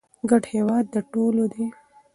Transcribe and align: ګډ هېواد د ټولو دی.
ګډ 0.29 0.43
هېواد 0.53 0.85
د 0.93 0.95
ټولو 1.11 1.43
دی. 1.53 1.65